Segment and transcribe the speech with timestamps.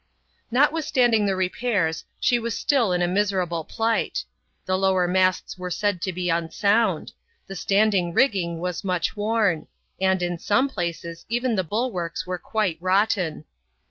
[0.49, 4.25] Notwithstanding the repairs, she was still in a miserable plight.
[4.65, 7.11] The lower masts were said to be unsound;
[7.45, 9.67] the standing rigging was much worn;
[9.99, 13.45] and, in some places, even the bulwarks were quite rotten.